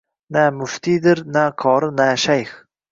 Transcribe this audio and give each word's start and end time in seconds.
Na 0.35 0.45
muftiydir 0.61 1.23
na 1.37 1.45
qori 1.67 1.95
na 2.01 2.13
shayx 2.27 2.61